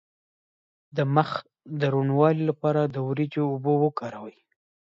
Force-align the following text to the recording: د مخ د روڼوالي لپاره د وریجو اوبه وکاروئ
د 0.95 0.97
مخ 1.15 1.29
د 1.79 1.81
روڼوالي 1.93 2.43
لپاره 2.51 2.81
د 2.85 2.95
وریجو 3.07 3.43
اوبه 3.51 3.73
وکاروئ 3.83 4.37